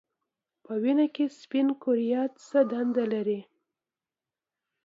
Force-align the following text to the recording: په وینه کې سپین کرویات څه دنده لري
په 0.63 0.73
وینه 0.83 1.05
کې 1.15 1.25
سپین 1.39 1.67
کرویات 1.81 2.31
څه 2.47 2.59
دنده 2.71 3.05
لري 3.13 3.39